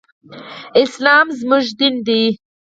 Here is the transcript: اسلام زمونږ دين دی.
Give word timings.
اسلام 0.81 1.27
زمونږ 1.39 1.65
دين 1.79 1.95
دی. 2.07 2.23